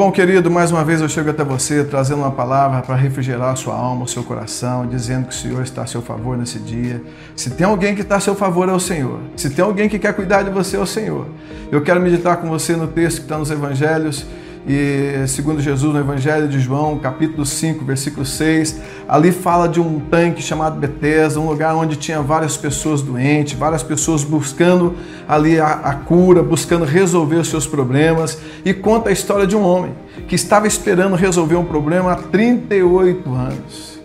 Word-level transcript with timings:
bom, 0.00 0.10
querido, 0.10 0.50
mais 0.50 0.72
uma 0.72 0.82
vez 0.82 1.02
eu 1.02 1.10
chego 1.10 1.28
até 1.28 1.44
você 1.44 1.84
trazendo 1.84 2.20
uma 2.20 2.30
palavra 2.30 2.80
para 2.80 2.94
refrigerar 2.94 3.52
a 3.52 3.54
sua 3.54 3.74
alma, 3.74 4.04
o 4.04 4.08
seu 4.08 4.24
coração, 4.24 4.86
dizendo 4.86 5.26
que 5.28 5.34
o 5.34 5.36
Senhor 5.36 5.62
está 5.62 5.82
a 5.82 5.86
seu 5.86 6.00
favor 6.00 6.38
nesse 6.38 6.58
dia. 6.58 7.02
Se 7.36 7.50
tem 7.50 7.66
alguém 7.66 7.94
que 7.94 8.00
está 8.00 8.16
a 8.16 8.20
seu 8.20 8.34
favor, 8.34 8.66
é 8.66 8.72
o 8.72 8.80
Senhor. 8.80 9.20
Se 9.36 9.50
tem 9.50 9.62
alguém 9.62 9.90
que 9.90 9.98
quer 9.98 10.14
cuidar 10.14 10.42
de 10.42 10.48
você, 10.48 10.78
é 10.78 10.80
o 10.80 10.86
Senhor. 10.86 11.26
Eu 11.70 11.82
quero 11.82 12.00
meditar 12.00 12.38
com 12.38 12.48
você 12.48 12.74
no 12.76 12.86
texto 12.86 13.18
que 13.18 13.24
está 13.24 13.36
nos 13.36 13.50
Evangelhos 13.50 14.24
e 14.66 15.26
segundo 15.26 15.60
Jesus 15.60 15.92
no 15.92 15.98
Evangelho 15.98 16.46
de 16.46 16.60
João, 16.60 16.98
capítulo 16.98 17.46
5, 17.46 17.84
versículo 17.84 18.26
6, 18.26 18.78
ali 19.08 19.32
fala 19.32 19.66
de 19.66 19.80
um 19.80 19.98
tanque 19.98 20.42
chamado 20.42 20.78
Betesda, 20.78 21.40
um 21.40 21.48
lugar 21.48 21.74
onde 21.74 21.96
tinha 21.96 22.20
várias 22.20 22.56
pessoas 22.56 23.00
doentes, 23.00 23.54
várias 23.54 23.82
pessoas 23.82 24.22
buscando 24.22 24.94
ali 25.26 25.58
a, 25.58 25.66
a 25.66 25.94
cura, 25.94 26.42
buscando 26.42 26.84
resolver 26.84 27.36
os 27.36 27.48
seus 27.48 27.66
problemas, 27.66 28.38
e 28.64 28.74
conta 28.74 29.08
a 29.08 29.12
história 29.12 29.46
de 29.46 29.56
um 29.56 29.62
homem 29.62 29.92
que 30.28 30.34
estava 30.34 30.66
esperando 30.66 31.16
resolver 31.16 31.56
um 31.56 31.64
problema 31.64 32.12
há 32.12 32.16
38 32.16 33.32
anos. 33.32 34.00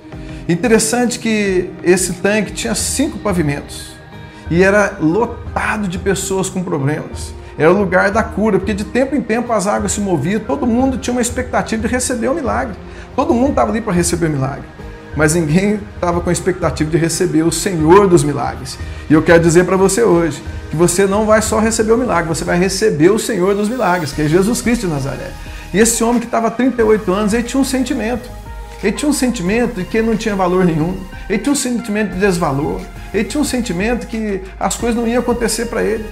Interessante 0.47 1.19
que 1.19 1.69
esse 1.83 2.13
tanque 2.13 2.53
tinha 2.53 2.75
cinco 2.75 3.17
pavimentos 3.19 3.93
e 4.49 4.63
era 4.63 4.97
lotado 5.01 5.87
de 5.87 5.97
pessoas 5.97 6.49
com 6.49 6.63
problemas 6.63 7.33
era 7.57 7.71
o 7.71 7.77
lugar 7.77 8.11
da 8.11 8.21
cura, 8.21 8.59
porque 8.59 8.73
de 8.73 8.83
tempo 8.83 9.15
em 9.15 9.21
tempo 9.21 9.51
as 9.53 9.65
águas 9.65 9.93
se 9.93 10.01
moviam, 10.01 10.39
todo 10.39 10.67
mundo 10.67 10.97
tinha 10.97 11.13
uma 11.13 11.21
expectativa 11.21 11.81
de 11.81 11.87
receber 11.87 12.27
o 12.27 12.31
um 12.31 12.35
milagre. 12.35 12.75
Todo 13.15 13.33
mundo 13.33 13.51
estava 13.51 13.71
ali 13.71 13.79
para 13.79 13.93
receber 13.93 14.27
o 14.27 14.29
milagre. 14.29 14.65
Mas 15.15 15.33
ninguém 15.33 15.79
estava 15.95 16.19
com 16.19 16.29
a 16.29 16.33
expectativa 16.33 16.91
de 16.91 16.97
receber 16.97 17.43
o 17.43 17.51
Senhor 17.51 18.07
dos 18.07 18.23
milagres. 18.23 18.77
E 19.09 19.13
eu 19.13 19.21
quero 19.21 19.41
dizer 19.41 19.63
para 19.63 19.77
você 19.77 20.03
hoje 20.03 20.43
que 20.69 20.75
você 20.75 21.05
não 21.05 21.25
vai 21.25 21.41
só 21.41 21.59
receber 21.59 21.93
o 21.93 21.97
milagre, 21.97 22.27
você 22.27 22.43
vai 22.43 22.59
receber 22.59 23.09
o 23.09 23.17
Senhor 23.17 23.55
dos 23.55 23.69
milagres, 23.69 24.11
que 24.11 24.21
é 24.21 24.27
Jesus 24.27 24.61
Cristo 24.61 24.87
de 24.87 24.93
Nazaré. 24.93 25.31
E 25.73 25.79
esse 25.79 26.03
homem 26.03 26.19
que 26.19 26.25
estava 26.25 26.47
há 26.47 26.51
38 26.51 27.13
anos, 27.13 27.33
ele 27.33 27.43
tinha 27.43 27.61
um 27.61 27.65
sentimento. 27.65 28.29
Ele 28.83 28.91
tinha 28.91 29.09
um 29.09 29.13
sentimento 29.13 29.75
de 29.75 29.85
que 29.85 30.01
não 30.01 30.17
tinha 30.17 30.35
valor 30.35 30.65
nenhum. 30.65 30.97
Ele 31.29 31.39
tinha 31.39 31.53
um 31.53 31.55
sentimento 31.55 32.13
de 32.13 32.19
desvalor. 32.19 32.81
Ele 33.13 33.23
tinha 33.23 33.39
um 33.39 33.45
sentimento 33.45 34.07
que 34.07 34.41
as 34.59 34.75
coisas 34.75 34.99
não 34.99 35.07
iam 35.07 35.21
acontecer 35.21 35.67
para 35.67 35.81
ele. 35.81 36.05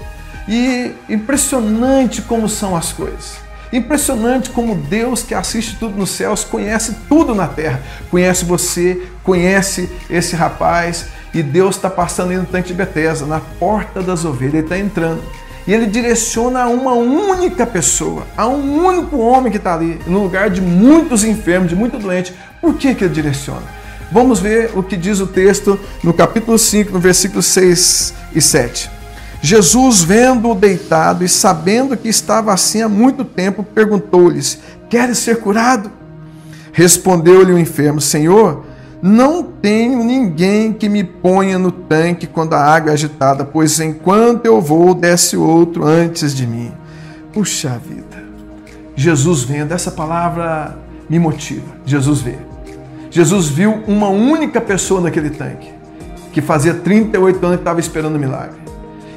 E 0.48 0.92
impressionante 1.10 2.22
como 2.22 2.50
são 2.50 2.76
as 2.76 2.92
coisas. 2.92 3.44
Impressionante 3.72 4.52
como 4.52 4.76
Deus 4.76 5.24
que 5.24 5.34
assiste 5.34 5.78
tudo 5.80 5.98
nos 5.98 6.12
céus 6.12 6.44
conhece 6.44 6.96
tudo 7.10 7.34
na 7.34 7.48
terra. 7.48 7.82
Conhece 8.12 8.46
você, 8.46 9.02
conhece 9.24 9.90
esse 10.10 10.36
rapaz 10.36 11.08
e 11.34 11.42
Deus 11.42 11.76
está 11.76 11.90
passando 11.90 12.30
aí 12.30 12.38
no 12.38 12.46
tanque 12.46 12.68
de 12.68 12.74
Betesda, 12.76 13.26
na 13.26 13.40
porta 13.40 14.02
das 14.02 14.24
ovelhas, 14.24 14.54
ele 14.54 14.64
está 14.64 14.78
entrando. 14.78 15.24
E 15.66 15.74
ele 15.74 15.88
direciona 15.88 16.64
a 16.64 16.68
uma 16.68 16.94
única 16.94 17.66
pessoa, 17.66 18.28
a 18.38 18.48
um 18.48 18.86
único 18.86 19.18
homem 19.18 19.52
que 19.52 19.58
está 19.58 19.74
ali, 19.74 20.00
no 20.06 20.22
lugar 20.22 20.52
de 20.52 20.62
muitos 20.62 21.24
enfermos, 21.24 21.70
de 21.70 21.76
muito 21.76 21.98
doente. 21.98 22.34
Por 22.62 22.76
que, 22.76 22.94
que 22.94 23.06
ele 23.06 23.14
direciona? 23.14 23.64
Vamos 24.12 24.40
ver 24.40 24.72
o 24.76 24.84
que 24.84 24.96
diz 24.96 25.20
o 25.20 25.26
texto 25.26 25.80
no 26.04 26.14
capítulo 26.14 26.60
5, 26.60 26.92
no 26.92 27.00
versículo 27.00 27.42
6 27.42 28.14
e 28.36 28.42
7. 28.42 29.03
Jesus, 29.46 30.02
vendo-o 30.02 30.56
deitado 30.56 31.22
e 31.22 31.28
sabendo 31.28 31.98
que 31.98 32.08
estava 32.08 32.54
assim 32.54 32.82
há 32.82 32.88
muito 32.88 33.26
tempo, 33.26 33.62
perguntou-lhes: 33.62 34.58
Queres 34.90 35.18
ser 35.18 35.42
curado? 35.42 35.92
Respondeu-lhe 36.72 37.52
o 37.52 37.60
enfermo: 37.60 38.00
Senhor, 38.00 38.64
não 39.02 39.44
tenho 39.44 40.02
ninguém 40.02 40.72
que 40.72 40.88
me 40.88 41.04
ponha 41.04 41.60
no 41.60 41.74
tanque 41.74 42.26
quando 42.26 42.54
a 42.54 42.64
água 42.64 42.92
é 42.92 42.94
agitada, 42.94 43.44
pois 43.44 43.82
enquanto 43.82 44.46
eu 44.46 44.62
vou, 44.62 44.94
desce 44.94 45.36
outro 45.36 45.86
antes 45.86 46.34
de 46.34 46.48
mim. 46.48 46.72
Puxa 47.34 47.78
vida. 47.86 48.24
Jesus 48.96 49.44
vendo, 49.44 49.74
essa 49.74 49.92
palavra 49.92 50.78
me 51.10 51.20
motiva. 51.20 51.76
Jesus 51.86 52.22
vê. 52.22 52.38
Jesus 53.12 53.50
viu 53.50 53.84
uma 53.88 54.08
única 54.08 54.62
pessoa 54.62 55.02
naquele 55.02 55.32
tanque, 55.32 55.70
que 56.32 56.42
fazia 56.42 56.74
38 56.74 57.46
anos 57.46 57.58
que 57.58 57.62
estava 57.62 57.82
esperando 57.82 58.16
o 58.16 58.20
milagre. 58.20 58.64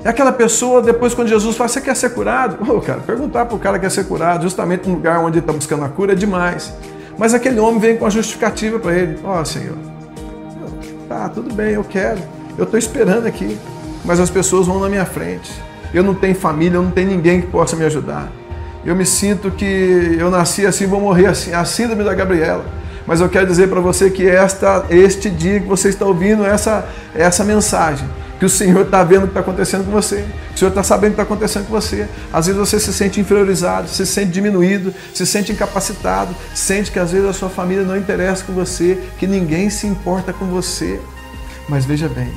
É 0.07 0.11
aquela 0.11 0.31
pessoa, 0.31 0.81
depois, 0.81 1.15
quando 1.15 1.27
Jesus 1.27 1.57
fala, 1.57 1.67
você 1.69 1.81
quer 1.81 1.97
ser 1.97 2.11
curado? 2.11 2.59
Oh, 2.71 2.81
cara, 2.81 3.01
perguntar 3.01 3.45
para 3.45 3.57
o 3.57 3.59
cara 3.59 3.77
que 3.77 3.87
quer 3.87 3.91
ser 3.91 4.05
curado, 4.05 4.45
justamente 4.45 4.89
no 4.89 4.95
lugar 4.95 5.19
onde 5.19 5.39
ele 5.39 5.41
está 5.41 5.53
buscando 5.53 5.85
a 5.85 5.89
cura, 5.89 6.13
é 6.13 6.15
demais. 6.15 6.73
Mas 7.19 7.35
aquele 7.35 7.59
homem 7.59 7.81
vem 7.81 7.97
com 7.97 8.07
a 8.07 8.09
justificativa 8.09 8.79
para 8.79 8.95
ele: 8.95 9.19
Ó, 9.25 9.41
oh, 9.41 9.45
Senhor, 9.45 9.75
tá, 11.09 11.29
tudo 11.29 11.53
bem, 11.53 11.73
eu 11.73 11.83
quero, 11.83 12.21
eu 12.57 12.63
estou 12.63 12.79
esperando 12.79 13.27
aqui, 13.27 13.59
mas 14.05 14.21
as 14.21 14.31
pessoas 14.31 14.69
vão 14.69 14.79
na 14.79 14.89
minha 14.89 15.05
frente. 15.05 15.51
Eu 15.93 16.05
não 16.05 16.15
tenho 16.15 16.37
família, 16.37 16.77
eu 16.77 16.85
não 16.85 16.93
tenho 16.93 17.09
ninguém 17.09 17.41
que 17.41 17.49
possa 17.49 17.75
me 17.75 17.85
ajudar. 17.85 18.31
Eu 18.85 18.95
me 18.95 19.05
sinto 19.05 19.51
que 19.51 20.17
eu 20.21 20.31
nasci 20.31 20.65
assim, 20.65 20.87
vou 20.87 21.01
morrer 21.01 21.27
assim, 21.27 21.53
a 21.53 21.65
síndrome 21.65 22.05
da 22.05 22.15
Gabriela. 22.15 22.65
Mas 23.09 23.21
eu 23.21 23.29
quero 23.29 23.49
dizer 23.49 23.69
para 23.69 23.81
você 23.81 24.09
que 24.09 24.25
esta, 24.25 24.85
este 24.89 25.29
dia 25.29 25.59
que 25.59 25.67
você 25.67 25.89
está 25.89 26.07
ouvindo 26.07 26.47
essa, 26.47 26.87
essa 27.13 27.43
mensagem, 27.43 28.09
que 28.39 28.45
o 28.45 28.51
Senhor 28.51 28.83
está 28.83 29.03
vendo 29.03 29.23
o 29.23 29.27
que 29.27 29.31
está 29.31 29.41
acontecendo 29.41 29.85
com 29.85 29.91
você, 29.91 30.25
o 30.55 30.59
Senhor 30.59 30.69
está 30.69 30.83
sabendo 30.83 31.13
o 31.13 31.15
que 31.15 31.21
está 31.21 31.35
acontecendo 31.35 31.67
com 31.67 31.73
você. 31.73 32.07
Às 32.33 32.47
vezes 32.47 32.59
você 32.59 32.79
se 32.79 32.93
sente 32.93 33.21
inferiorizado, 33.21 33.89
se 33.89 34.05
sente 34.05 34.33
diminuído, 34.33 34.95
se 35.15 35.27
sente 35.27 35.53
incapacitado, 35.53 36.35
sente 36.55 36.91
que 36.91 36.99
às 36.99 37.13
vezes 37.13 37.29
a 37.29 37.33
sua 37.33 37.49
família 37.49 37.85
não 37.85 37.97
interessa 37.97 38.45
com 38.45 38.53
você, 38.53 38.99
que 39.19 39.27
ninguém 39.27 39.71
se 39.71 39.87
importa 39.87 40.33
com 40.33 40.47
você. 40.47 41.01
Mas 41.69 41.85
veja 41.85 42.09
bem, 42.09 42.31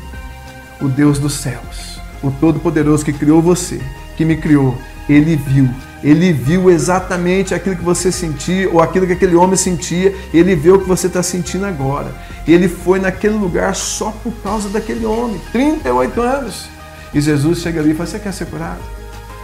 o 0.81 0.87
Deus 0.87 1.19
dos 1.19 1.33
céus, 1.33 1.99
o 2.23 2.31
Todo-Poderoso 2.31 3.03
que 3.03 3.13
criou 3.13 3.41
você, 3.41 3.79
que 4.15 4.23
me 4.23 4.37
criou, 4.37 4.77
ele 5.07 5.35
viu 5.35 5.69
ele 6.03 6.31
viu 6.31 6.69
exatamente 6.69 7.53
aquilo 7.53 7.75
que 7.75 7.83
você 7.83 8.11
sentia 8.11 8.69
ou 8.69 8.81
aquilo 8.81 9.05
que 9.05 9.13
aquele 9.13 9.35
homem 9.35 9.55
sentia, 9.55 10.15
ele 10.33 10.55
vê 10.55 10.71
o 10.71 10.79
que 10.79 10.87
você 10.87 11.07
está 11.07 11.21
sentindo 11.21 11.65
agora. 11.65 12.13
Ele 12.47 12.67
foi 12.69 12.99
naquele 12.99 13.35
lugar 13.35 13.75
só 13.75 14.11
por 14.23 14.33
causa 14.41 14.69
daquele 14.69 15.05
homem, 15.05 15.41
38 15.51 16.21
anos. 16.21 16.69
E 17.13 17.19
Jesus 17.19 17.59
chega 17.59 17.79
ali 17.79 17.91
e 17.91 17.93
fala: 17.93 18.07
Você 18.07 18.19
quer 18.19 18.33
ser 18.33 18.45
curado? 18.45 18.79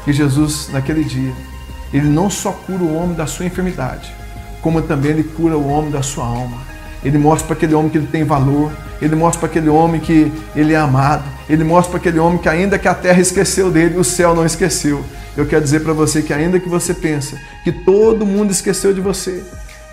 E 0.07 0.13
Jesus, 0.13 0.69
naquele 0.71 1.03
dia, 1.03 1.33
ele 1.91 2.07
não 2.07 2.29
só 2.29 2.51
cura 2.51 2.83
o 2.83 2.95
homem 2.95 3.15
da 3.15 3.25
sua 3.25 3.45
enfermidade, 3.45 4.13
como 4.61 4.81
também 4.81 5.11
ele 5.11 5.23
cura 5.23 5.57
o 5.57 5.67
homem 5.67 5.91
da 5.91 6.03
sua 6.03 6.25
alma. 6.25 6.74
Ele 7.05 7.19
mostra 7.19 7.45
para 7.45 7.55
aquele 7.55 7.75
homem 7.75 7.89
que 7.91 7.99
ele 7.99 8.07
tem 8.07 8.23
valor, 8.23 8.71
ele 8.99 9.15
mostra 9.15 9.41
para 9.41 9.49
aquele 9.49 9.69
homem 9.69 10.01
que 10.01 10.31
ele 10.55 10.73
é 10.73 10.77
amado, 10.77 11.23
ele 11.47 11.63
mostra 11.63 11.91
para 11.91 11.99
aquele 11.99 12.17
homem 12.17 12.39
que 12.39 12.49
ainda 12.49 12.79
que 12.79 12.87
a 12.87 12.95
terra 12.95 13.21
esqueceu 13.21 13.69
dele, 13.69 13.99
o 13.99 14.03
céu 14.03 14.33
não 14.33 14.43
esqueceu. 14.43 15.05
Eu 15.37 15.45
quero 15.45 15.63
dizer 15.63 15.81
para 15.81 15.93
você 15.93 16.23
que 16.23 16.33
ainda 16.33 16.59
que 16.59 16.67
você 16.67 16.95
pensa 16.95 17.39
que 17.63 17.71
todo 17.71 18.25
mundo 18.25 18.49
esqueceu 18.49 18.91
de 18.91 19.01
você, 19.01 19.43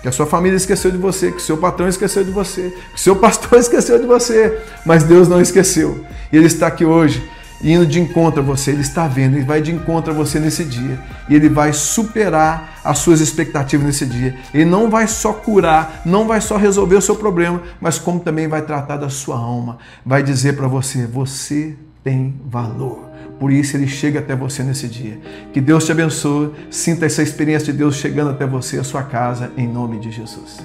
que 0.01 0.07
a 0.07 0.11
sua 0.11 0.25
família 0.25 0.57
esqueceu 0.57 0.89
de 0.89 0.97
você, 0.97 1.31
que 1.31 1.37
o 1.37 1.41
seu 1.41 1.55
patrão 1.55 1.87
esqueceu 1.87 2.23
de 2.23 2.31
você, 2.31 2.73
que 2.91 2.95
o 2.95 2.99
seu 2.99 3.15
pastor 3.17 3.59
esqueceu 3.59 3.99
de 3.99 4.07
você, 4.07 4.57
mas 4.83 5.03
Deus 5.03 5.27
não 5.27 5.39
esqueceu. 5.39 6.03
E 6.31 6.37
Ele 6.37 6.47
está 6.47 6.65
aqui 6.65 6.83
hoje 6.83 7.23
indo 7.63 7.85
de 7.85 7.99
encontro 7.99 8.41
a 8.41 8.43
você, 8.43 8.71
Ele 8.71 8.81
está 8.81 9.07
vendo, 9.07 9.35
Ele 9.35 9.45
vai 9.45 9.61
de 9.61 9.71
encontro 9.71 10.11
a 10.11 10.15
você 10.15 10.39
nesse 10.39 10.65
dia. 10.65 10.99
E 11.29 11.35
Ele 11.35 11.49
vai 11.49 11.71
superar 11.71 12.79
as 12.83 12.99
suas 12.99 13.21
expectativas 13.21 13.85
nesse 13.85 14.05
dia. 14.05 14.35
Ele 14.53 14.65
não 14.65 14.89
vai 14.89 15.07
só 15.07 15.33
curar, 15.33 16.01
não 16.05 16.27
vai 16.27 16.41
só 16.41 16.57
resolver 16.57 16.95
o 16.95 17.01
seu 17.01 17.15
problema, 17.15 17.61
mas 17.79 17.97
como 17.97 18.19
também 18.19 18.47
vai 18.47 18.61
tratar 18.61 18.97
da 18.97 19.09
sua 19.09 19.37
alma. 19.37 19.77
Vai 20.05 20.21
dizer 20.21 20.55
para 20.55 20.67
você: 20.67 21.05
você 21.05 21.75
tem 22.03 22.35
valor. 22.45 23.11
Por 23.39 23.51
isso 23.51 23.75
ele 23.75 23.87
chega 23.87 24.19
até 24.19 24.35
você 24.35 24.63
nesse 24.63 24.87
dia. 24.87 25.19
Que 25.51 25.59
Deus 25.59 25.85
te 25.85 25.91
abençoe. 25.91 26.51
Sinta 26.69 27.05
essa 27.05 27.23
experiência 27.23 27.71
de 27.71 27.79
Deus 27.79 27.95
chegando 27.95 28.29
até 28.29 28.45
você, 28.45 28.77
a 28.77 28.83
sua 28.83 29.03
casa, 29.03 29.51
em 29.57 29.67
nome 29.67 29.99
de 29.99 30.11
Jesus. 30.11 30.59